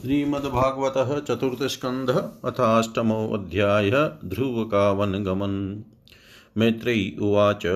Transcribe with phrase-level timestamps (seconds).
[0.00, 0.94] श्रीमद्भागवत
[1.26, 2.10] चतुर्थस्कंध
[2.44, 3.90] अथाष्टमोऽध्याय
[4.24, 5.56] ध्रुव का वनगमन
[6.58, 7.66] मैत्रेयी उवाच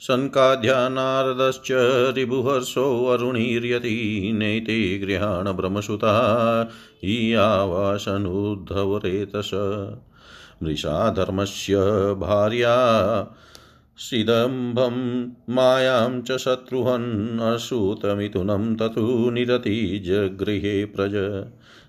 [0.00, 1.68] सनकाद्या नारदश्च
[2.16, 3.92] रिभुहर्षोऽरुणीर्यति
[4.34, 5.50] नैते गृहाण
[7.04, 7.90] ईयावासनुद्धवरेतस
[10.62, 11.82] मृषा धर्मस्य
[12.20, 12.72] भार्या
[13.98, 21.14] सिदम्भं मायां च शत्रुहन् असूतमिथुनं ततु निरतिजगृहे प्रज।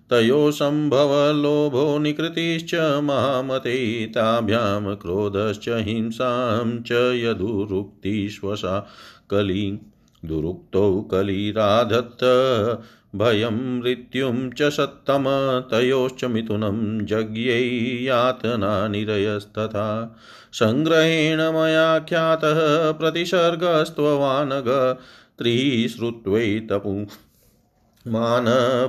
[0.10, 8.88] तयो सम्भवलोभो निकृतिश्च महामते, ताभ्यां क्रोधश्च हिंसां च यदुरुक्तिश्वसा
[9.30, 9.80] कली।
[10.26, 12.24] दुरुक्तौ कलिराधत्त
[13.16, 15.26] भयं मृत्युं च सत्तम,
[15.72, 20.18] तयोश्च मिथुनं जज्ञै यातना निरयस्तथा।
[20.54, 24.98] सङ्ग्रहेण मया ख्यातः प्रतिसर्गस्त्ववानग
[25.38, 27.06] त्रिश्रुत्वैतपु
[28.08, 28.46] मान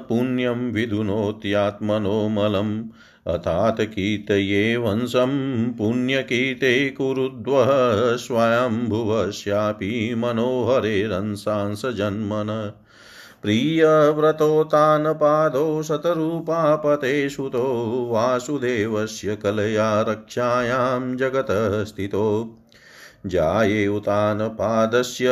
[0.08, 2.84] पुण्यं विधुनोत्यात्मनो मलम्,
[3.26, 10.14] अथात् कीर्तये वंशं पुण्यकीर्ते कुरुद्वः स्वयम्भुवस्यापि
[13.46, 22.56] मनोहरेरंसांस जन्मन प्रियव्रतोतानपादौ शतरूपापते सुतो वासुदेवस्य कलया रक्षायां जगतः स्थितो
[23.26, 25.28] जायेयुतानपादस्य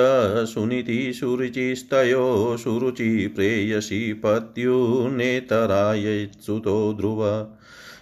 [0.47, 7.47] सुनीतिसुरुचिस्तयो सुरुचि प्रेयसी पत्युनेतराय सुतो ध्रुव।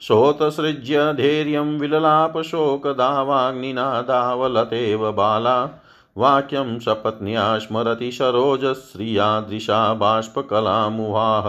[0.00, 5.82] सोतसृज्य धैर्यं विललापशोकदावाग्निना दावलतेव बाला।
[6.16, 11.44] वाक्यं सपत्न्या स्मरति सरोजश्रियादृशा बाष्पकलामुवाह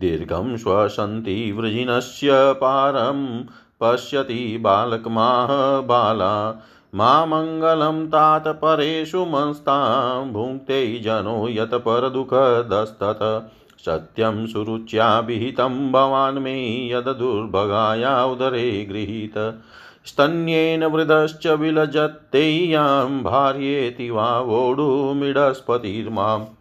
[0.00, 3.46] दीर्घं श्वसन्ति वृजिनस्य पारं
[3.80, 6.64] पश्यति बालकमाह बाला।
[6.94, 18.24] मा मङ्गलं तात परेषु मंस्तां भुङ्क्ते जनो यत् परदुःखदस्तत। सत्यं सुरुच्याभिहितं भवान् मे यद् दुर्भगाया
[18.24, 19.62] उदरे गृहीत।
[20.06, 26.57] स्तन्येन वृदश्च विलजत्तेयां भार्येति वा वोढुमिडस्पतिर्माम्।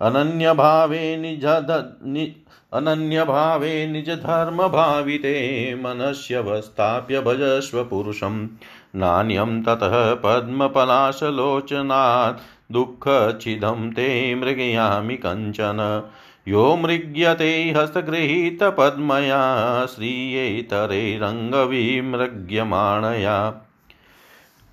[0.00, 2.36] अनन्यभावे निजद नि
[2.72, 8.48] अनन्यभावे निजधर्मभाविते मनस्यवस्थाप्य भजस्व पुरुषं
[8.96, 16.10] नान्यं ततः पद्मपलाशलोचनात् दुःखचिदं ते मृगयामि कञ्चन।
[16.48, 23.54] यो मृग्यते हस्तगृहीतपद्मया श्रियेतरे रङ्गविमृग्यमाणया।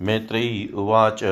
[0.02, 1.24] मैत्री उवाच।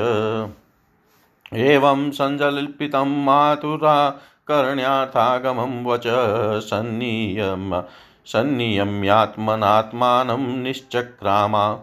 [1.54, 6.04] एवं सञ्जल्पितं मातुरा करण्यार्थागमं वच
[6.64, 7.84] सन्नियम
[8.26, 11.80] सन्नियम्यात्मनात्मानं निश्चक्रामा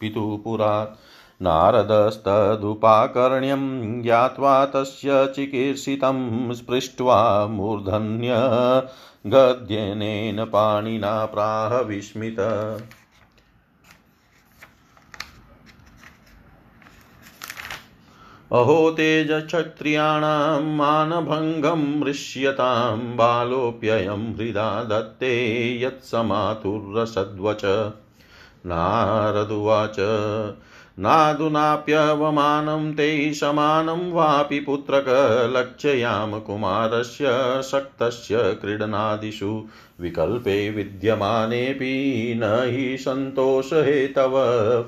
[0.00, 0.96] पितुपुरात्
[1.42, 8.34] नारदस्तदुपाकर्ण्यं ज्ञात्वा तस्य चिकीर्षितं स्पृष्ट्वा मूर्धन्य
[9.26, 12.36] गद्यनेन पाणिना प्राह विस्मित।
[18.52, 25.32] अहो तेजक्षत्रियाणां मानभङ्गं मृष्यतां बालोऽप्ययं हृदा दत्ते
[25.82, 27.64] यत्समातुर्रसद्वच
[28.66, 29.96] नारदुवाच
[30.99, 35.05] नादुनाप्यवमानं ते समानं वापि पुत्रक
[35.55, 37.27] लक्ष्याम कुमारस्य
[37.63, 39.67] शक्तस्य क्रीडनादिषु
[40.01, 44.33] विकल्पे विद्यमानेऽपि न हि सन्तोषहेतव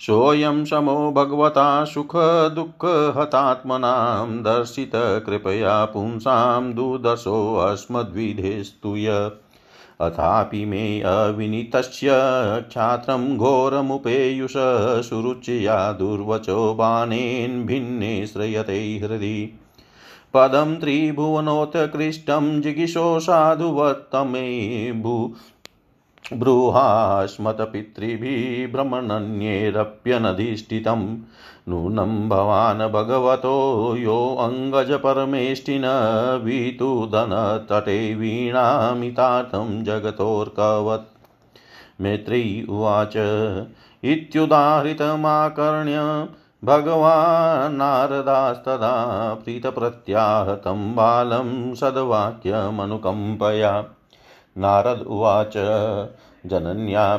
[0.00, 9.30] सोऽयं समो भगवता सुखदुःखहतात्मनां दर्शितकृपया पुंसां दुर्दशोऽस्मद्विधेस्तु य।
[10.00, 12.08] अथापि मे अविनीतस्य
[12.68, 14.54] क्षात्रं घोरमुपेयुष
[15.08, 19.58] सुरुचिया दुर्वचो बाणेन भिन्ने श्रयते हृदि।
[20.34, 25.34] पदं त्रिभुवनोत्कृष्टं जिगिशो साधुवत्तमे भू
[26.32, 31.18] बृहास्मत्पितृभिः भ्रमणन्येरप्यनधिष्ठितं
[31.68, 35.82] नूनं भवान् भगवतो योऽङ्गजपरमेष्टिन
[36.44, 41.06] वितुदनतटे वीणामितार्थं जगतोर्कवत्।
[42.00, 43.16] मैत्री उवाच,
[44.04, 46.28] इत्युदाहृतमाकर्ण्य
[46.64, 48.94] भगवान्नारदास्तदा
[49.34, 53.84] प्रीतप्रत्याहतं बालं सद्वाक्यमनुकम्पया।
[54.58, 55.52] नारद उवाच,
[56.46, 57.16] जनन्या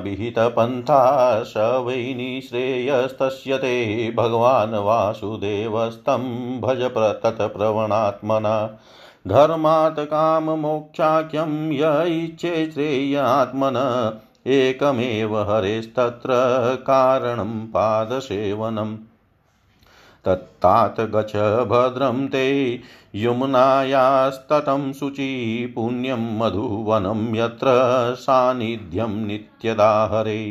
[1.44, 6.22] स वै निःश्रेयस्तस्य ते। भगवान् वासुदेवस्तं
[6.62, 6.82] भज
[7.24, 8.80] तत्प्रवणात्मना
[9.28, 13.76] धर्मात् काममोक्षाख्यं य इच्छे श्रेयात्मन।
[14.48, 16.30] एकमेव हरेस्तत्र
[16.82, 18.98] कारणं पादसेवनम्।
[20.26, 21.36] तत्तात् गच्छ
[21.70, 22.48] भद्रं ते
[23.16, 25.32] यमुनायास्तटं शुचि
[25.76, 27.68] पुण्यं मधुवनं यत्र
[28.20, 30.42] सान्निध्यं नित्यदा हरे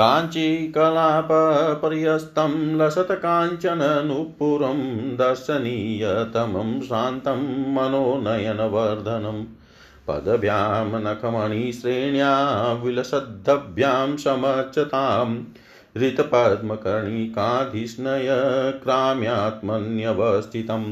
[0.00, 9.44] काञ्चीकलापपर्यस्तं लसत्काञ्चननुपुरं दर्शनीयतमं शान्तं मनोनयनवर्धनम्।
[10.08, 12.32] पदभ्यां नखमणिश्रेण्या
[12.82, 15.44] विलसद्भ्यां समर्चतां
[15.96, 18.28] हृतपद्मकर्णिकाधिस्नय
[18.82, 20.84] क्राम्यात्मन्यवस्थितं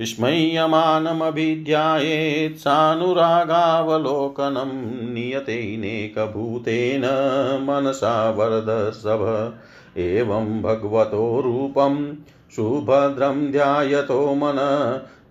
[0.00, 4.70] स्मय्यमानमभिध्यायेत् सानुरागावलोकनं
[5.14, 7.04] नियतेनेकभूतेन
[7.66, 9.52] मनसा वरदसभ
[10.00, 11.96] एवं भगवतो रूपं
[12.56, 14.56] सुभद्रं ध्यायतो मन,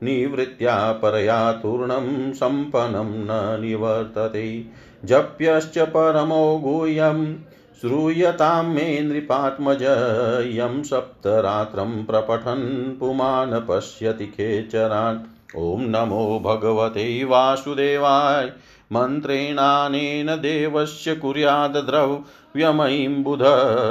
[0.04, 4.66] निवृत्त्या परया तूर्णं सम्पन्नं न निवर्तते।
[5.06, 7.36] जप्यश्च परमो गुह्यम्
[7.82, 9.84] श्रूयतां मे नृपात्मज,
[10.58, 15.20] यं सप्तरात्रं प्रपठन् पुमान् पश्यति खेचरान्।
[15.58, 18.52] ॐ नमो भगवते वासुदेवाय
[18.94, 23.40] मन्त्रेणानेन देवस्य कुर्याद्द्रव्यमयीं बुध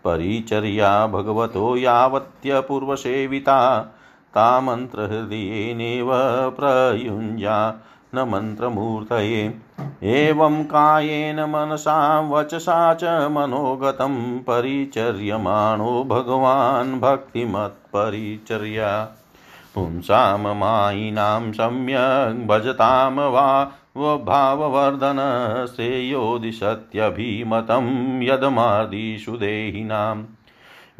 [0.04, 3.94] परिचर्या भगवतो यावत्यपूर्वसेविता ता
[4.38, 6.08] मन्त्रहृदयेनेव
[6.50, 7.74] प्रयुञ्जा
[8.14, 9.54] न मन्त्रमूर्तये।
[10.02, 19.08] एवं कायेन मनसा वचसा च मनोगतं परिचर्यमाणो भगवान् भक्तिमत्परिचर्या।
[19.74, 25.16] पुंसां मायिनां सम्यक् भजतां वा भाववर्धन
[25.76, 30.22] श्रेयोदिशत्यभिमतं यदमादिषु देहिनां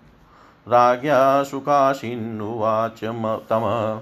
[0.67, 2.99] राज्ञा सुखासीन्नुवाच
[3.49, 4.01] तम।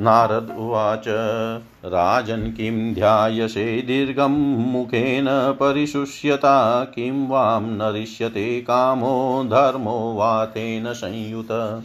[0.00, 1.04] नारद उवाच,
[1.84, 11.82] राजन् किं ध्यायसे दीर्घं मुखेन परिशुष्यता, किं वां नरिष्यते कामो धर्मो वा तेन संयुत।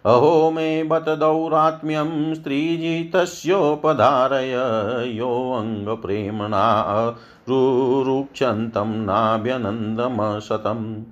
[0.07, 7.17] अहो मे बत दौरात्म्यं स्त्रीजितस्योपधारय योऽङ्गप्रेम्णा
[7.49, 11.05] रुरुक्षन्तं नाभ्यनन्दमशतं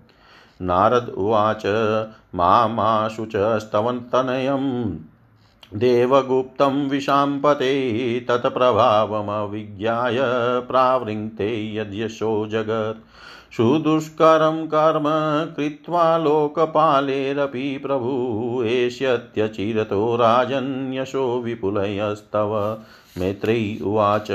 [0.63, 1.63] नारद उवाच,
[2.35, 4.95] मामाशु च स्तवन्तनयं
[5.79, 10.17] देवगुप्तं विशाम्पते तत्प्रभावमविज्ञाय
[10.61, 13.05] प्रावृङ्क्ते यद्यशो जगत्।
[13.53, 22.79] सुदुष्करं कर्म कृत्वा लोकपालेरपि प्रभु एष्यत्यचिरतो राजन्यशो विपुलयस्तव।
[23.19, 24.29] मैत्रेयी उवाच।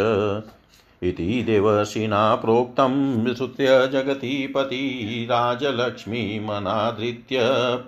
[1.03, 7.39] इति देवशिना प्रोक्तं विश्रुत्य जगतीपति राजलक्ष्मीमनादृत्य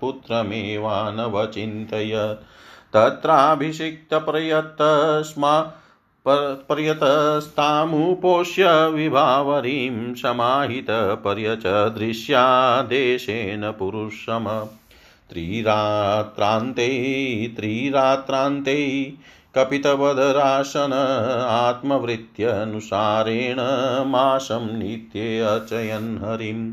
[0.02, 2.44] पुत्रमेवानवचिन्तयत्
[2.94, 5.72] तत्राभिषिक्तप्रयत्तस्मा
[6.28, 14.68] पर्यतस्तामुपोष्य विभावरीं समाहितपर्यचदृश्या देशेन पुरुषम।
[15.30, 16.88] त्रिरात्रान्ते
[17.56, 19.14] त्रिरात्रान्ते,
[19.56, 20.94] कपितवदराशन
[21.50, 23.58] आत्मवृत्त्यनुसारेण
[24.10, 26.72] मासं नित्ये अचयन् हरिम्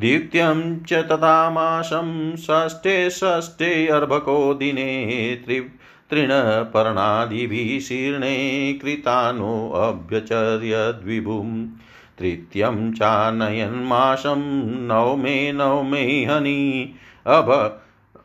[0.00, 5.75] द्वितीयं च तथा मासं षष्ठे षष्ठे अर्भको दिने त्रि
[6.10, 11.68] तृणपर्णादिभिः शीर्णे कृतानोऽभ्यचर्यद्विभुं
[12.18, 16.92] तृतीयं चानयन्मासं नवमे नवमे हनि।
[17.26, 17.80] अभ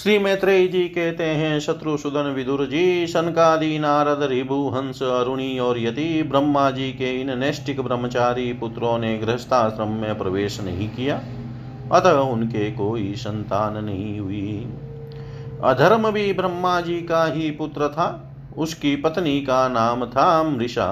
[0.06, 6.24] श्री मैत्रेय जी कहते हैं शत्रुसुदन विदुर जी सनकादि नारद रिभु, हंस अरुणी और यदि
[6.24, 11.22] ब्रह्मा जी के इन नैष्टिक ब्रह्मचारी पुत्रों ने गृहस्थाश्रम में प्रवेश नहीं किया।
[11.92, 14.68] अतः उनके कोई संतान नहीं हुई।
[15.64, 20.90] अधर्म भी ब्रह्मा जी का ही पुत्र था। उसकी पत्नी का नाम था मृषा।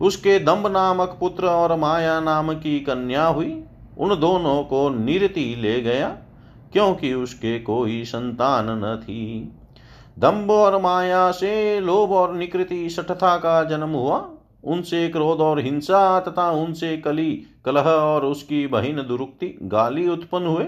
[0.00, 3.62] उसके दम्ब नामक पुत्र और माया नाम की कन्या हुई।
[3.98, 6.16] उन दोनों को निरति ले गया।
[6.74, 9.52] क्योंकि उसके कोई संतान न थी।
[10.18, 14.30] दम्भ और माया से लोभ और निकृति सठता का जन्म हुआ।
[14.64, 17.32] उनसे क्रोध और हिंसा तथा उनसे कली,
[17.64, 20.66] कलह और उसकी बहिन दुरुक्ति गाली उत्पन्न हुए।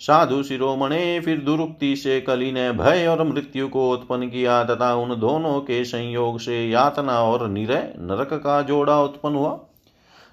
[0.00, 5.20] साधु शिरोमणे फिर दुरुक्ति से कली ने भय और मृत्यु को उत्पन्न किया तथा उन
[5.20, 9.58] दोनों के संयोग से यातना और निरय नरक का जोड़ा उत्पन्न हुआ।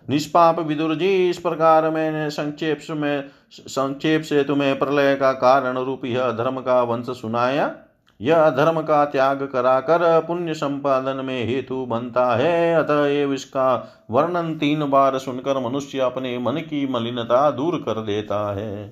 [0.09, 6.05] निष्पाप विदुर जी, इस प्रकार मैंने संक्षेप में संक्षेप से तुम्हें प्रलय का कारण रूप
[6.05, 7.71] यह धर्म का वंश सुनाया।
[8.19, 13.67] यह अधर्म का त्याग कराकर पुण्य संपादन में हेतु बनता है। अतएव इसका
[14.11, 18.87] वर्णन तीन बार सुनकर मनुष्य अपने मन की मलिनता दूर कर देता है।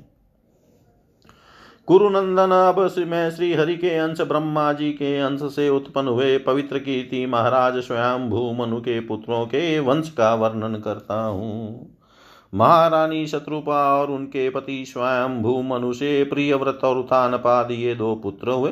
[1.88, 6.80] कुरुनंदन, अब मैं श्री हरि के अंश ब्रह्मा जी के अंश से उत्पन्न हुए पवित्र
[6.80, 11.90] कीर्ति महाराज स्वयं भू मनु के पुत्रों के वंश का वर्णन करता हूँ।
[12.56, 18.52] महारानी शत्रुपा और उनके पति स्वयं भू मनु से प्रियव्रत और उत्थानपाद ये दो पुत्र
[18.52, 18.72] हुए।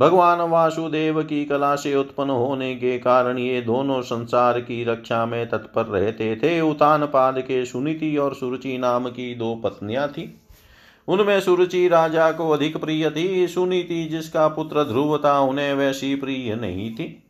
[0.00, 5.48] भगवान वासुदेव की कला से उत्पन्न होने के कारण ये दोनों संसार की रक्षा में
[5.48, 10.40] तत्पर रहते थे। उतानपाद के सुनीति और सुरुचि नाम की दो पत्नियाँ थी।
[11.08, 16.54] उनमें सुरुचि राजा को अधिक प्रिय थी। सुनीति जिसका पुत्र ध्रुव था, उन्हें वैसी प्रिय
[16.54, 17.27] नहीं थी।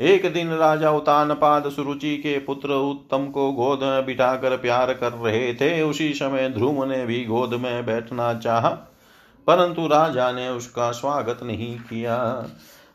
[0.00, 5.54] एक दिन राजा उतानपाद सुरुचि के पुत्र उत्तम को गोद में बिठाकर प्यार कर रहे
[5.54, 8.70] थे। उसी समय ध्रुव ने भी गोद में बैठना चाहा,
[9.46, 12.46] परंतु राजा ने उसका स्वागत नहीं किया।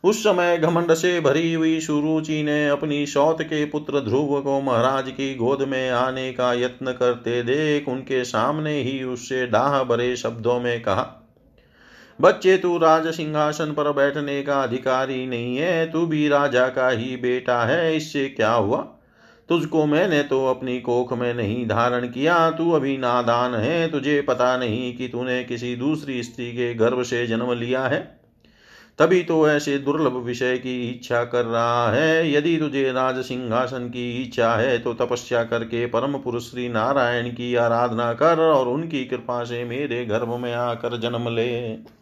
[0.04, 5.10] उस समय घमंड से भरी हुई सुरुचि ने अपनी सौत के पुत्र ध्रुव को महाराज
[5.10, 10.60] की गोद में आने का यत्न करते देख उनके सामने ही उससे डाह भरे शब्दों
[10.60, 11.29] में कहा
[12.20, 17.16] बच्चे तू राज सिंहासन पर बैठने का अधिकारी नहीं है, तू भी राजा का ही
[17.18, 18.78] बेटा है, इससे क्या हुआ?
[19.50, 24.56] तुझको मैंने तो अपनी कोख में नहीं धारण किया, तू अभी नादान है, तुझे पता
[24.58, 28.00] नहीं कि तूने किसी दूसरी स्त्री के गर्भ से जन्म लिया है।
[29.00, 34.12] तभी तो ऐसे दुर्लभ विषय की इच्छा कर रहा है, यदि तुझे राज सिंहासन की
[34.24, 39.44] इच्छा है तो तपस्या करके परम पुरुष श्री नारायण की आराधना कर और उनकी कृपा
[39.44, 41.99] से मेरे गर्भ में आकर जन्म ले।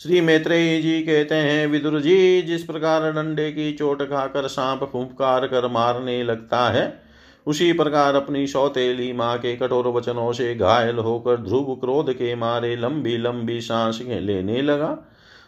[0.00, 5.46] श्री मैत्रेय जी कहते हैं, विदुर जी, जिस प्रकार डंडे की चोट खाकर सांप फुफकार
[5.46, 7.02] कर मारने लगता है,
[7.46, 12.76] उसी प्रकार अपनी सौतेली माँ के कठोर वचनों से घायल होकर ध्रुव क्रोध के मारे
[12.76, 14.96] लंबी लंबी सांस लेने लगा।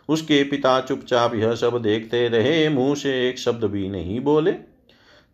[0.08, 4.52] उसके पिता चुपचाप यह सब देखते रहे, मुँह से एक शब्द भी नहीं बोले।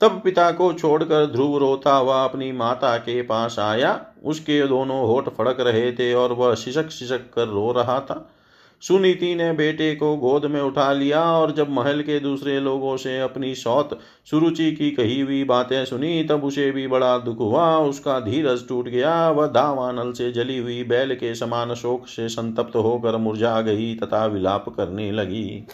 [0.01, 5.29] तब पिता को छोड़कर ध्रुव रोता हुआ अपनी माता के पास आया। उसके दोनों होठ
[5.29, 8.35] फड़क रहे थे और वह शिशक शिशक कर रो रहा था।
[8.81, 13.21] सुनीति ने बेटे को गोद में उठा लिया और जब महल के दूसरे लोगों से
[13.21, 13.99] अपनी सौत
[14.31, 18.89] सुरुचि की कही हुई बातें सुनी, तब उसे भी बड़ा दुख हुआ। उसका धीरज टूट
[18.89, 23.95] गया। वह दावानल से जली हुई बैल के समान शोक से संतप्त होकर मुरझा गई
[23.95, 25.67] तथा विलाप करने लगी।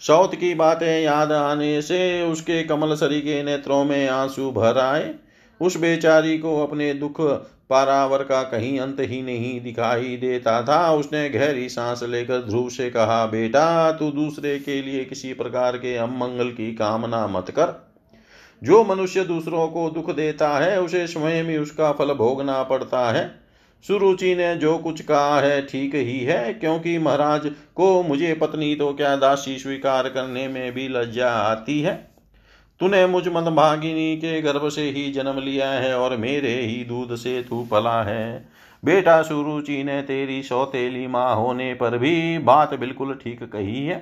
[0.00, 5.14] सौत की बातें याद आने से उसके कमल सरी के नेत्रों में आँसू भर आए।
[5.60, 7.20] उस बेचारी को अपने दुख
[7.70, 12.90] पारावर का कहीं अंत ही नहीं दिखाई देता था। उसने गहरी सांस लेकर ध्रुव से
[12.90, 17.94] कहा, बेटा, तू दूसरे के लिए किसी प्रकार के अमंगल की कामना मत कर।
[18.62, 23.40] जो मनुष्य दूसरों को दुख देता है, उसे स्वयं ही उसका फल भोगना पड़ता है।
[23.86, 28.92] सुरुचि ने जो कुछ कहा है, ठीक ही है, क्योंकि महाराज को मुझे पत्नी तो
[28.92, 32.13] क्या दासी स्वीकार करने में भी लज्जा आती है।
[32.84, 37.42] तूने मुझ भागिनी के गर्भ से ही जन्म लिया है और मेरे ही दूध से
[37.42, 38.48] तू पला है।
[38.82, 43.96] बेटा सुरुचि ने तेरी सौतेली माँ होने पर भी बात बिल्कुल ठीक कही है।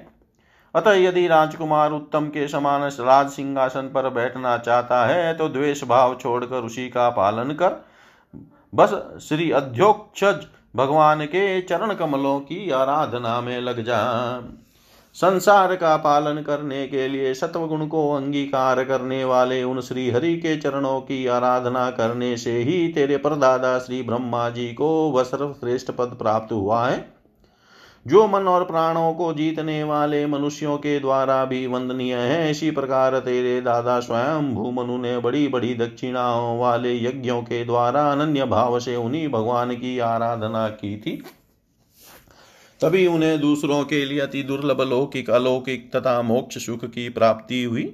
[0.75, 6.17] अतः यदि राजकुमार उत्तम के समान राज सिंहासन पर बैठना चाहता है तो द्वेष भाव
[6.23, 7.85] छोड़कर उसी का पालन कर।
[8.75, 8.95] बस
[9.29, 14.03] श्री अध्योक्षज भगवान के चरण कमलों की आराधना में लग जा।
[15.15, 20.57] संसार का पालन करने के लिए सत्वगुण को अंगीकार करने वाले उन श्री हरि के
[20.57, 26.07] चरणों की आराधना करने से ही तेरे परदादा श्री ब्रह्मा जी को वह सर्वश्रेष्ठ पद
[26.07, 27.13] प्राप्त हुआ है।
[28.07, 33.19] जो मन और प्राणों को जीतने वाले मनुष्यों के द्वारा भी वंदनीय है, इसी प्रकार
[33.19, 38.97] तेरे दादा स्वयं भूमनु ने बड़ी बड़ी दक्षिणाओं वाले यज्ञों के द्वारा अनन्य भाव से
[38.97, 41.23] उन्हीं भगवान की आराधना की थी।
[42.83, 47.85] तभी उन्हें दूसरों के लिए अति दुर्लभ लौकिक, अलौकिक तथा मोक्ष सुख की प्राप्ति हुई।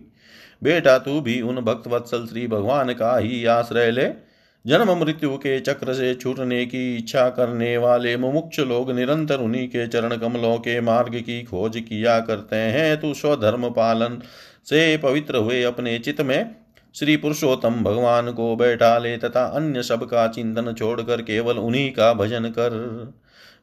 [0.62, 4.06] बेटा, तू भी उन भक्त वत्सल श्री भगवान का ही आश्रय ले।
[4.66, 9.86] जन्म मृत्यु के चक्र से छूटने की इच्छा करने वाले मुमुक्ष लोग निरंतर उन्हीं के
[9.86, 14.18] चरण कमलों के मार्ग की खोज किया करते हैं। तू स्वधर्म पालन
[14.66, 16.54] से पवित्र हुए अपने चित्त में
[16.94, 22.12] श्री पुरुषोत्तम भगवान को बैठा ले तथा अन्य सब का चिंतन छोड़कर केवल उन्हीं का
[22.14, 22.70] भजन कर।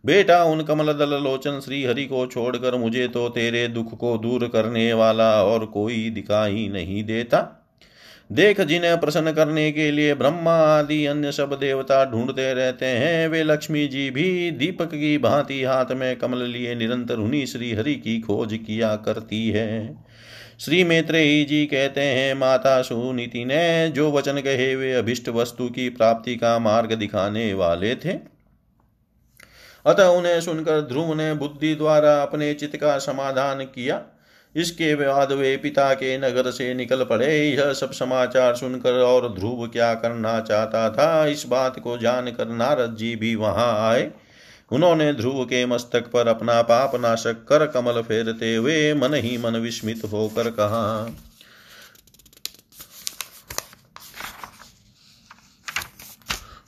[0.05, 4.47] बेटा, उन कमल दल लोचन श्री हरि को छोड़कर मुझे तो तेरे दुख को दूर
[4.47, 7.61] करने वाला और कोई दिखाई नहीं देता।
[8.31, 13.43] देख, जिन्हें प्रसन्न करने के लिए ब्रह्मा आदि अन्य सब देवता ढूंढते रहते हैं, वे
[13.43, 18.19] लक्ष्मी जी भी दीपक की भांति हाथ में कमल लिए निरंतर उन्हीं श्री हरि की
[18.19, 20.05] खोज किया करती है।
[20.59, 25.89] श्री मैत्रेयी जी कहते हैं, माता सुनीति ने जो वचन कहे, वे अभिष्ट वस्तु की
[25.89, 28.34] प्राप्ति का मार्ग दिखाने वाले थे।
[29.85, 34.01] अतः उन्हें सुनकर ध्रुव ने बुद्धि द्वारा अपने चित्त का समाधान किया।
[34.55, 39.67] इसके बाद वे पिता के नगर से निकल पड़े। यह सब समाचार सुनकर और ध्रुव
[39.67, 44.11] क्या करना चाहता था, इस बात को जानकर नारद जी भी वहाँ आए।
[44.71, 49.55] उन्होंने ध्रुव के मस्तक पर अपना पाप नाशक कर कमल फेरते हुए मन ही मन
[49.55, 51.15] विस्मित होकर कहा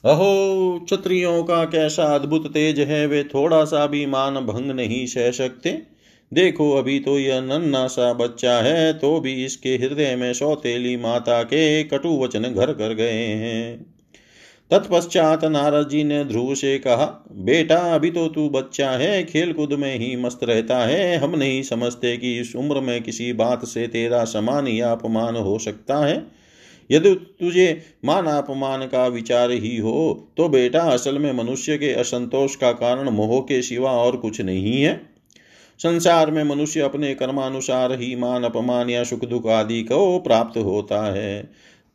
[0.08, 5.32] अहो, क्षत्रियों का कैसा अद्भुत तेज है, वे थोड़ा सा भी मान भंग नहीं सह
[5.32, 5.82] सकते।
[6.34, 11.44] देखो, अभी तो यह नन्ना सा बच्चा है तो भी इसके हृदय में सौतेली माता
[11.44, 13.86] के कटु वचन घर कर गए हैं।
[14.72, 19.74] तत्पश्चात नारद जी ने ध्रुव से कहा, बेटा, अभी तो तू बच्चा है खेल कूद
[19.74, 23.88] में ही मस्त रहता है। हम नहीं समझते कि इस उम्र में किसी बात से
[23.88, 26.37] तेरा समान या अपमान हो सकता है।
[26.90, 32.56] यदि तुझे मान अपमान का विचार ही हो तो बेटा असल में मनुष्य के असंतोष
[32.56, 35.02] का कारण मोह के सिवा और कुछ नहीं है।
[35.80, 41.02] संसार में मनुष्य अपने कर्मानुसार ही मान, अपमान या सुख दुख आदि को प्राप्त होता
[41.14, 41.42] है।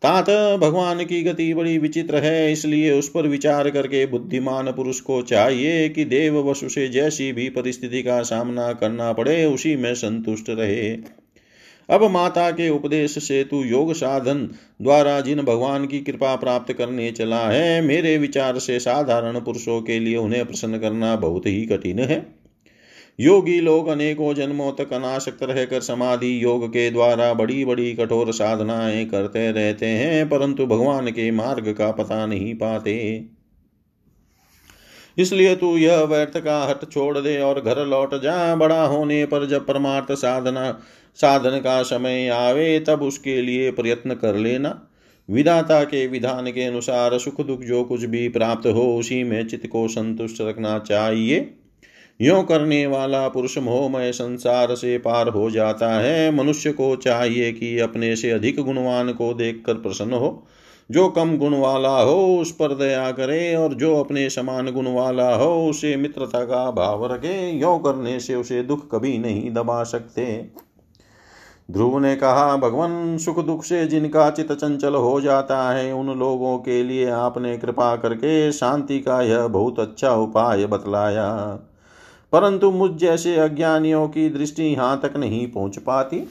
[0.03, 5.21] तात, भगवान की गति बड़ी विचित्र है, इसलिए उस पर विचार करके बुद्धिमान पुरुष को
[5.23, 10.51] चाहिए कि देव वसु से जैसी भी परिस्थिति का सामना करना पड़े, उसी में संतुष्ट
[10.51, 11.22] रहे।
[11.93, 14.39] अब माता के उपदेश से तू योग साधन
[14.83, 19.99] द्वारा जिन भगवान की कृपा प्राप्त करने चला है, मेरे विचार से साधारण पुरुषों के
[19.99, 22.27] लिए उन्हें प्रसन्न करना बहुत ही कठिन है।
[23.21, 29.05] योगी लोग अनेकों जन्मों तक अनाशक्त रहकर समाधि योग के द्वारा बड़ी बड़ी कठोर साधनाएँ
[29.05, 33.25] करते रहते हैं, परंतु भगवान के मार्ग का पता नहीं पाते।
[35.19, 39.47] इसलिए तू यह व्यर्थ का हट छोड़ दे और घर लौट जा। बड़ा होने पर
[39.47, 40.81] जब परमार्थ साधना
[41.15, 44.89] साधन का समय आवे, तब उसके लिए प्रयत्न कर लेना।
[45.31, 49.67] विधाता के विधान के अनुसार सुख दुख जो कुछ भी प्राप्त हो, उसी में चित्त
[49.67, 51.55] को संतुष्ट रखना चाहिए।
[52.23, 57.79] यो करने वाला पुरुष मोहमय संसार से पार हो जाता है। मनुष्य को चाहिए कि
[57.79, 60.47] अपने से अधिक गुणवान को देखकर प्रसन्न हो।
[60.91, 65.35] जो कम गुण वाला हो, उस पर दया करे और जो अपने समान गुण वाला
[65.35, 70.47] हो, उसे मित्रता का भाव रखे। यो करने से उसे दुख कभी नहीं दबा सकते।
[71.71, 76.59] ध्रुव ने कहा, भगवान सुख दुख से जिनका चित चंचल हो जाता है, उन लोगों
[76.59, 81.59] के लिए आपने कृपा करके शांति का यह बहुत अच्छा उपाय बतलाया।
[82.33, 86.31] परंतु मुझ जैसे अज्ञानियों की दृष्टि यहाँ तक नहीं पहुँच पाती।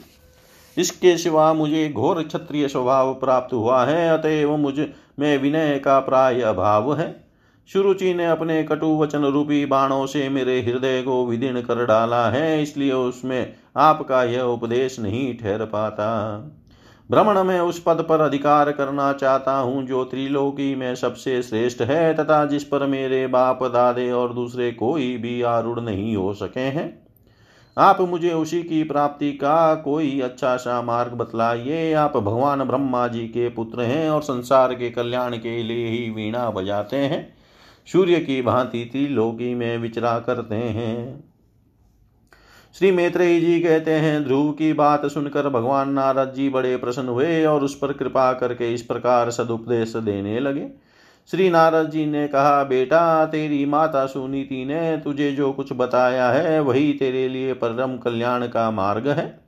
[0.78, 6.94] इसके सिवा मुझे घोर क्षत्रिय स्वभाव प्राप्त हुआ है, अतएव मुझमें विनय का प्राय अभाव
[6.94, 7.31] है।
[7.68, 12.62] शुरुचि ने अपने कटु वचन रूपी बाणों से मेरे हृदय को विदीर्ण कर डाला है,
[12.62, 16.08] इसलिए उसमें आपका यह उपदेश नहीं ठहर पाता।
[17.10, 22.14] भ्रमण में उस पद पर अधिकार करना चाहता हूँ, जो त्रिलोकी में सबसे श्रेष्ठ है,
[22.14, 27.02] तथा जिस पर मेरे बाप, दादे और दूसरे कोई भी आरूढ़ नहीं हो सके हैं।
[27.76, 33.26] आप मुझे उसी की प्राप्ति का कोई अच्छा सा मार्ग बतलाइए। आप भगवान ब्रह्मा जी
[33.28, 37.41] के पुत्र हैं और संसार के कल्याण के लिए ही वीणा बजाते हैं।
[37.86, 41.24] सूर्य की भांति त्रिलोकी में विचरा करते हैं।
[42.78, 47.44] श्री मैत्रेयी जी कहते हैं, ध्रुव की बात सुनकर भगवान नारद जी बड़े प्रसन्न हुए
[47.44, 50.68] और उस पर कृपा करके इस प्रकार सदुपदेश देने लगे।
[51.30, 56.60] श्री नारद जी ने कहा, बेटा, तेरी माता सुनीति ने तुझे जो कुछ बताया है,
[56.60, 59.40] वही तेरे लिए परम कल्याण का मार्ग है।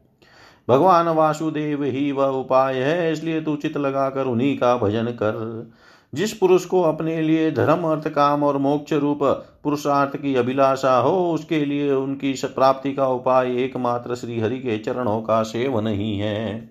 [0.68, 5.72] भगवान वासुदेव ही वह उपाय है, इसलिए तू चित लगाकर उन्हीं का भजन कर।
[6.14, 9.18] जिस पुरुष को अपने लिए धर्म, अर्थ, काम और मोक्ष रूप
[9.62, 15.22] पुरुषार्थ की अभिलाषा हो, उसके लिए उनकी प्राप्ति का उपाय एकमात्र श्री हरि के चरणों
[15.22, 16.70] का सेवन ही है।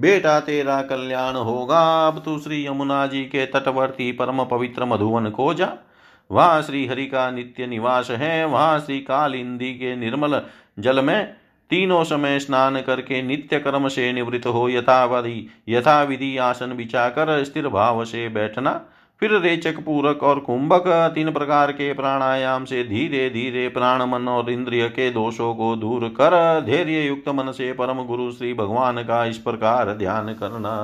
[0.00, 5.54] बेटा, तेरा कल्याण होगा। अब तू श्री यमुना जी के तटवर्ती परम पवित्र मधुवन को
[5.54, 5.72] जा।
[6.32, 10.42] वहाँ श्री हरि का नित्य निवास है। वहाँ श्री कालिंदी के निर्मल
[10.78, 11.34] जल में
[11.70, 18.04] तीनों समय स्नान करके नित्य कर्म से निवृत्त हो यथावधि, यथाविधि आसन बिछाकर स्थिर भाव
[18.04, 18.80] से बैठना,
[19.20, 24.50] फिर रेचक पूरक और कुंभक तीन प्रकार के प्राणायाम से धीरे धीरे प्राण, मन और
[24.50, 29.24] इंद्रिय के दोषों को दूर कर धैर्य युक्त मन से परम गुरु श्री भगवान का
[29.24, 30.76] इस प्रकार ध्यान करना।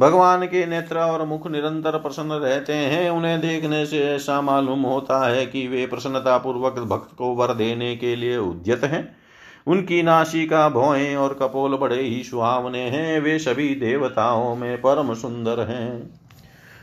[0.00, 5.26] भगवान के नेत्र और मुख निरंतर प्रसन्न रहते हैं। उन्हें देखने से ऐसा मालूम होता
[5.28, 9.16] है कि वे प्रसन्नता पूर्वक भक्त को वर देने के लिए उद्यत हैं।
[9.66, 15.60] उनकी नासिका भौएँ और कपोल बड़े ही सुहावने हैं, वे सभी देवताओं में परम सुंदर
[15.60, 16.10] हैं।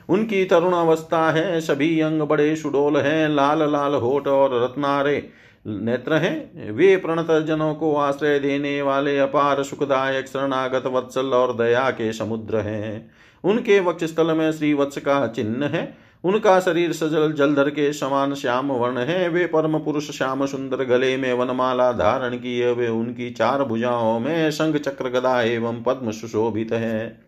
[0.10, 5.30] उनकी तरुण अवस्था है, सभी अंग बड़े सुडोल हैं, लाल लाल होठ और रत्नारे
[5.68, 11.90] नेत्र हैं। वे प्रणत जनों को आश्रय देने वाले अपार सुखदायक शरणागत वत्सल और दया
[11.90, 13.12] के समुद्र हैं।
[13.44, 18.72] उनके वक्षस्थल में श्री वत्स का चिन्ह है उनका शरीर सजल जलधर के समान श्याम
[18.72, 23.64] वर्ण है। वे परम पुरुष श्याम सुंदर गले में वनमाला धारण किए। वे उनकी चार
[23.64, 27.23] भुजाओं में शंख चक्र गदा एवं पद्म सुशोभित है।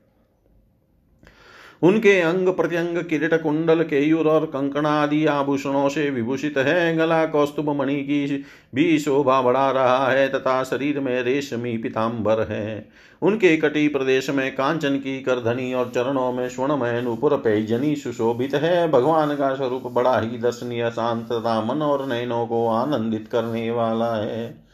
[1.82, 7.96] उनके अंग प्रत्यंग किरीट कुंडल केयूर और कंकणादि आभूषणों से विभूषित है। गला कौस्तुभ मणि
[7.96, 8.44] की
[8.76, 12.90] भी शोभा बढ़ा रहा है तथा शरीर में रेशमी पिताम्बर है।
[13.22, 18.92] उनके कटी प्रदेश में कांचन की करधनी और चरणों में स्वर्णमय नुपुर पैजनी सुशोभित है।
[18.92, 24.16] भगवान का स्वरूप बड़ा ही दर्शनीय, शांत तथा मन और नयनों को आनंदित करने वाला
[24.16, 24.65] है।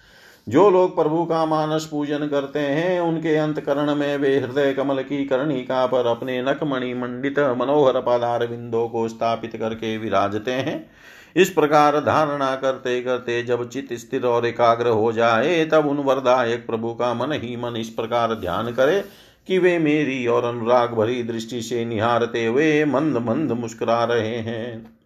[0.50, 5.26] जो लोग प्रभु का मानस पूजन करते हैं, उनके अंतकरण में वे हृदय कमल की
[5.26, 10.90] कर्णिका पर अपने नकमणि मंडित मनोहर पादार बिंदो को स्थापित करके विराजते हैं।
[11.36, 16.68] इस प्रकार धारणा करते करते जब चित स्थिर और एकाग्र हो जाए, तब उन वरदायक
[16.68, 19.04] प्रभु का मन ही मन इस प्रकार ध्यान करे
[19.48, 25.01] कि वे मेरी और अनुराग भरी दृष्टि से निहारते हुए मंद मंद मुस्कुरा रहे हैं।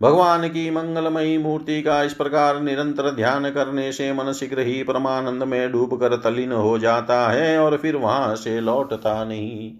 [0.00, 5.42] भगवान की मंगलमयी मूर्ति का इस प्रकार निरंतर ध्यान करने से मन शीघ्र ही परमानंद
[5.42, 9.72] में डूब कर तलीन हो जाता है और फिर वहाँ से लौटता नहीं।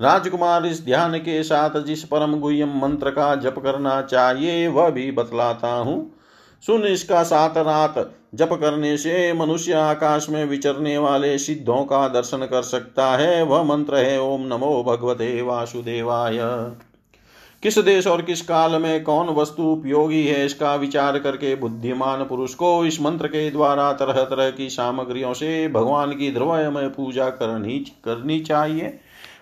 [0.00, 5.10] राजकुमार इस ध्यान के साथ जिस परम गुह्यम मंत्र का जप करना चाहिए, वह भी
[5.10, 6.12] बतलाता हूँ।
[6.62, 7.94] सुन इसका सात रात
[8.34, 13.62] जप करने से मनुष्य आकाश में विचरने वाले सिद्धों का दर्शन कर सकता है। वह
[13.62, 16.38] मंत्र है, ओम नमो भगवते वासुदेवाय।
[17.62, 22.54] किस देश और किस काल में कौन वस्तु उपयोगी है, इसका विचार करके बुद्धिमान पुरुष
[22.54, 27.78] को इस मंत्र के द्वारा तरह तरह की सामग्रियों से भगवान की ध्रुवमय पूजा करनी
[28.04, 28.88] करनी चाहिए।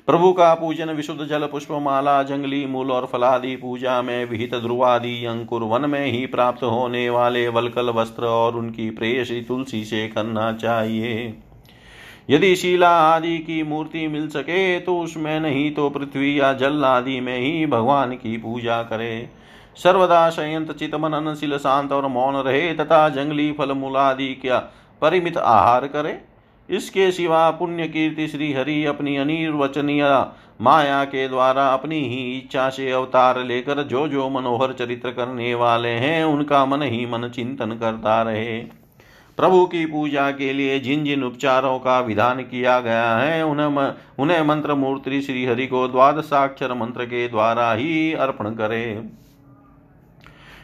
[0.06, 5.62] प्रभु का पूजन विशुद्ध जल, पुष्पमाला, जंगली मूल और फलादि पूजा में विहित ध्रुवादि अंकुर
[5.64, 11.34] वन में ही प्राप्त होने वाले वलकल वस्त्र और उनकी प्रेयसी तुलसी से करना चाहिए।
[12.28, 17.20] यदि शिला आदि की मूर्ति मिल सके तो उसमें नहीं तो पृथ्वी या जल आदि
[17.20, 19.28] में ही भगवान की पूजा करे।
[19.76, 24.58] सर्वदा संयंत चित मननशील शांत और मौन रहे, तथा जंगली फल मूलादि क्या
[25.02, 26.18] परिमित आहार करे?
[26.68, 30.02] इसके सिवा पुण्य कीर्ति श्री हरि अपनी अनिर्वचनीय
[30.60, 35.88] माया के द्वारा अपनी ही इच्छा से अवतार लेकर जो जो मनोहर चरित्र करने वाले
[35.88, 38.77] हैं, उनका मन ही मन चिंतन करता रहे।
[39.38, 44.42] प्रभु की पूजा के लिए जिन जिन उपचारों का विधान किया गया है, उन्हें उन्हें
[44.42, 49.04] मंत्र मूर्ति श्री हरि को द्वादशाक्षर मंत्र के द्वारा ही अर्पण करे।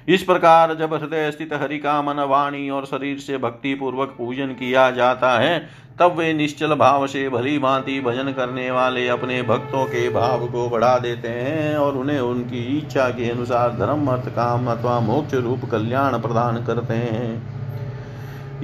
[0.08, 4.46] इस प्रकार जब हृदय स्थित हरि का मन, वाणी और शरीर से भक्ति पूर्वक पूजन
[4.46, 5.58] किया जाता है,
[6.00, 10.68] तब वे निश्चल भाव से भली भांति भजन करने वाले अपने भक्तों के भाव को
[10.68, 15.64] बढ़ा देते हैं और उन्हें उनकी इच्छा के अनुसार धर्म, अर्थ, काम अथवा मोक्ष रूप
[15.70, 17.63] कल्याण प्रदान करते हैं।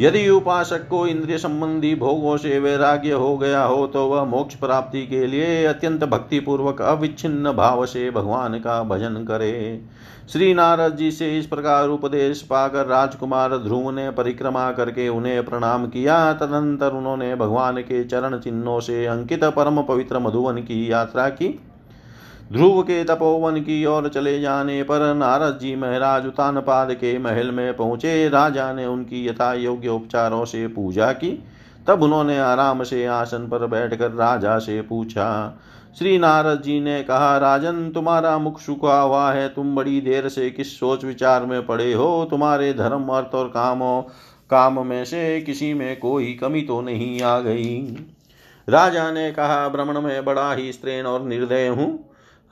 [0.00, 5.06] यदि उपासक को इंद्रिय संबंधी भोगों से वैराग्य हो गया हो तो वह मोक्ष प्राप्ति
[5.06, 9.80] के लिए अत्यंत भक्ति पूर्वक अविच्छिन्न भाव से भगवान का भजन करे।
[10.32, 15.86] श्री नारद जी से इस प्रकार उपदेश पाकर राजकुमार ध्रुव ने परिक्रमा करके उन्हें प्रणाम
[15.86, 21.58] किया। तदंतर उन्होंने भगवान के चरण चिन्हों से अंकित परम पवित्र मधुवन की यात्रा की।
[22.50, 27.76] ध्रुव के तपोवन की ओर चले जाने पर नारद जी महाराज उतानपाद के महल में
[27.76, 31.30] पहुँचे। राजा ने उनकी यथा योग्य उपचारों से पूजा की।
[31.86, 35.58] तब उन्होंने आराम से आसन पर बैठकर राजा से पूछा,
[35.98, 40.50] श्री नारद जी ने कहा, राजन, तुम्हारा मुख सुखा हुआ है। तुम बड़ी देर से
[40.50, 42.26] किस सोच विचार में पड़े हो?
[42.30, 44.02] तुम्हारे धर्म, अर्थ और कामों,
[44.50, 47.96] काम में से किसी में कोई कमी तो नहीं आ गई
[48.68, 51.88] राजा ने कहा भ्रमण में बड़ा ही स्त्रीण और निर्दय हूँ।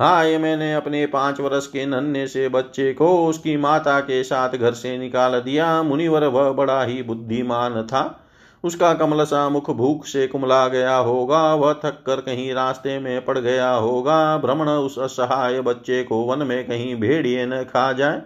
[0.01, 4.51] हाँ ये मैंने अपने पाँच वर्ष के नन्हे से बच्चे को उसकी माता के साथ
[4.51, 8.25] घर से निकाल दिया। मुनिवर वह बड़ा ही बुद्धिमान था।
[8.65, 13.25] उसका कमल सा मुख भूख से कुमला गया होगा, वह थक कर कहीं रास्ते में
[13.25, 18.23] पड़ गया होगा। भ्रमण उस असहाय बच्चे को वन में कहीं भेड़िए न खा जाए।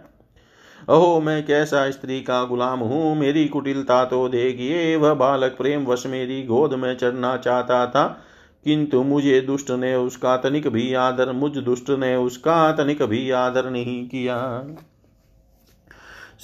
[0.88, 3.16] अहो, मैं कैसा स्त्री का गुलाम हूँ?
[3.16, 8.24] मेरी कुटिलता तो देखिए, वह बालक प्रेम वश मेरी गोद में चढ़ना चाहता था।
[8.64, 13.70] किंतु मुझे दुष्ट ने उसका तनिक भी आदर, मुझ दुष्ट ने उसका तनिक भी आदर
[13.70, 14.64] नहीं किया।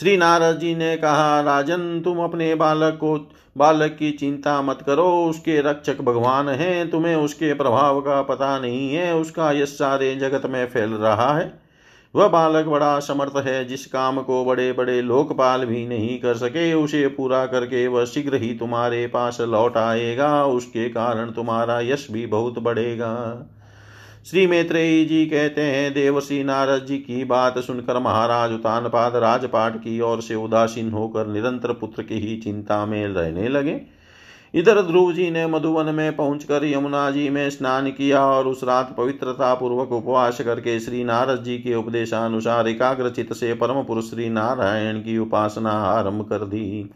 [0.01, 5.25] श्री नारद जी ने कहा, राजन, तुम अपने बालक को, बालक की चिंता मत करो,
[5.25, 10.47] उसके रक्षक भगवान हैं, तुम्हें उसके प्रभाव का पता नहीं है, उसका यश सारे जगत
[10.47, 11.68] में फैल रहा है।
[12.15, 16.73] वह बालक बड़ा समर्थ है, जिस काम को बड़े बड़े लोकपाल भी नहीं कर सके,
[16.75, 22.27] उसे पूरा करके वह शीघ्र ही तुम्हारे पास लौट आएगा, उसके कारण तुम्हारा यश भी
[22.27, 23.15] बहुत बढ़ेगा।
[24.31, 30.01] श्री मैत्रेयी जी कहते हैं देवश्री नारद जी की बात सुनकर महाराज उतानपाद राजपाट की
[30.01, 33.98] ओर से उदासीन होकर निरंतर पुत्र की ही चिंता में रहने लगे।
[34.55, 38.95] इधर ध्रुव जी ने मधुवन में पहुंचकर यमुना जी में स्नान किया और उस रात
[38.97, 45.01] पवित्रता पूर्वक उपवास करके श्री नारद जी के उपदेशानुसार एकाग्रचित से परम पुरुष श्री नारायण
[45.01, 46.91] की उपासना आरंभ कर दी।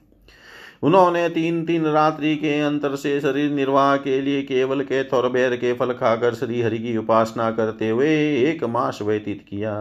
[0.83, 5.73] उन्होंने तीन तीन रात्रि के अंतर से शरीर निर्वाह के लिए केवल के थोरबेर के
[5.73, 8.09] फल खाकर श्री हरि की उपासना करते हुए
[8.43, 9.75] एक मास व्यतीत किया।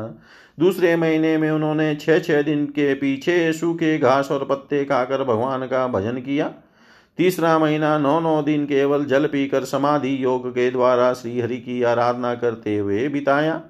[0.60, 5.66] दूसरे महीने में उन्होंने छह छह दिन के पीछे सूखे घास और पत्ते खाकर भगवान
[5.66, 6.52] का भजन किया।
[7.18, 12.34] तीसरा महीना नौ नौ दिन केवल जल पीकर समाधि योग के द्वारा श्रीहरि की आराधना
[12.36, 13.62] करते हुए बिताया।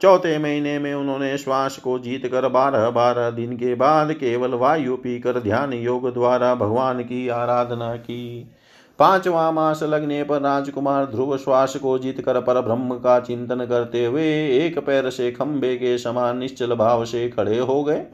[0.00, 4.96] चौथे महीने में उन्होंने श्वास को जीत कर बारह बारह दिन के बाद केवल वायु
[4.96, 8.50] पीकर ध्यान योग द्वारा भगवान की आराधना की।
[8.98, 14.04] पांचवा मास लगने पर राजकुमार ध्रुव श्वास को जीत कर पर ब्रह्म का चिंतन करते
[14.06, 14.24] हुए
[14.58, 18.04] एक पैर से खंबे के समान निश्चल भाव से खड़े हो गए।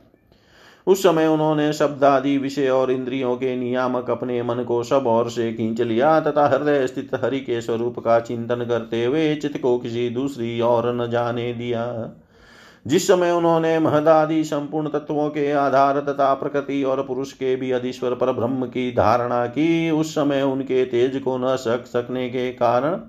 [0.88, 5.31] उस समय उन्होंने शब्द आदि विषय और इंद्रियों के नियामक अपने मन को सब ओर
[5.31, 9.79] से खींच लिया, तथा हृदय स्थित हरि के स्वरूप का चिंतन करते हुए चित्त को
[9.79, 12.11] किसी दूसरी ओर न जाने दिया।
[12.87, 18.14] जिस समय उन्होंने महदादि संपूर्ण तत्वों के आधार तथा प्रकृति और पुरुष के भी अधीश्वर
[18.14, 23.01] पर ब्रह्म की धारणा की, उस समय उनके तेज को न सक सकने के कारण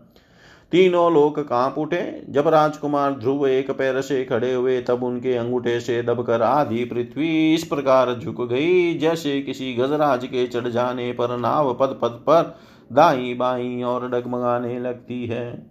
[0.72, 5.80] तीनों लोग काँप उठे। जब राजकुमार ध्रुव एक पैर से खड़े हुए, तब उनके अंगूठे
[5.80, 11.38] से दबकर आधी पृथ्वी इस प्रकार झुक गई, जैसे किसी गजराज के चढ़ जाने पर
[11.38, 12.58] नाव पद पद पर
[12.94, 15.68] दाई बाई और डगमगाने लगती है।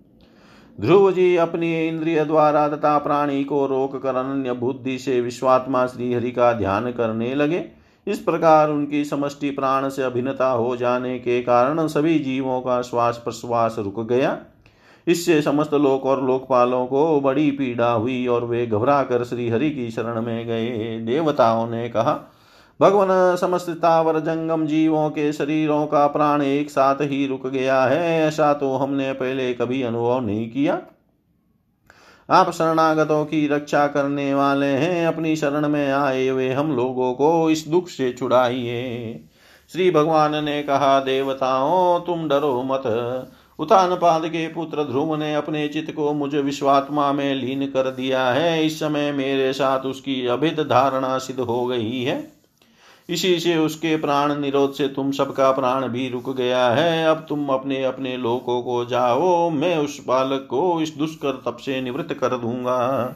[0.80, 6.12] ध्रुव जी अपनी इंद्रिय द्वारा तथा प्राणी को रोक कर अन्य बुद्धि से विश्वात्मा श्री
[6.14, 7.64] हरि का ध्यान करने लगे।
[8.06, 13.20] इस प्रकार उनकी समष्टि प्राण से अभिन्नता हो जाने के कारण सभी जीवों का श्वास
[13.24, 14.38] प्रश्वास रुक गया।
[15.08, 19.70] इससे समस्त लोक और लोकपालों को बड़ी पीड़ा हुई और वे घबरा कर श्री हरि
[19.70, 22.12] की शरण में गए। देवताओं ने कहा,
[22.80, 28.22] भगवान, समस्त तावर जंगम जीवों के शरीरों का प्राण एक साथ ही रुक गया है।
[28.22, 30.78] ऐसा तो हमने पहले कभी अनुभव नहीं किया।
[32.30, 37.50] आप शरणागतों की रक्षा करने वाले हैं। अपनी शरण में आए हुए हम लोगों को
[37.50, 39.24] इस दुख से छुड़ाइए।
[39.72, 42.82] श्री भगवान ने कहा, देवताओं, तुम डरो मत।
[43.58, 48.66] उतानपाद के पुत्र ध्रुव ने अपने चित्त को मुझ विश्वात्मा में लीन कर दिया है।
[48.66, 52.32] इस समय मेरे साथ उसकी अभिद धारणा सिद्ध हो गई है।
[53.08, 57.48] इसी से उसके प्राण निरोध से तुम सबका प्राण भी रुक गया है। अब तुम
[57.48, 62.28] अपने अपने लोकों को जाओ। मैं उस बालक को इस दुष्कर तप से निवृत्त कर
[62.28, 63.14] दूँगा।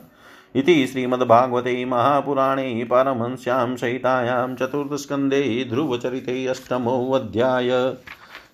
[0.55, 7.69] इति श्रीमद्भागवते महापुराणे पारमहंस्यां सहितायां चतुर्थस्कन्धे ध्रुवचरिते अष्टमोऽध्याय